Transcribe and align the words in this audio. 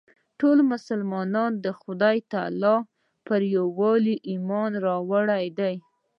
ټولو 0.39 0.61
مسلمانانو 0.73 1.57
د 1.65 1.67
خدای 1.81 2.17
تعلی 2.33 2.75
په 3.25 3.35
یووالي 3.57 4.15
ایمان 4.29 4.71
راوړی 4.87 5.45
دی. 5.59 5.75